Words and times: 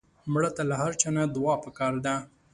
مړه 0.33 0.49
ته 0.55 0.63
له 0.69 0.75
هر 0.81 0.91
چا 1.01 1.09
نه 1.17 1.23
دعا 1.35 1.55
پکار 1.65 1.93
ده 2.05 2.15